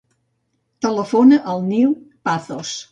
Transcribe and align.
Telefona 0.85 1.41
al 1.55 1.65
Nil 1.71 1.97
Pazos. 2.29 2.79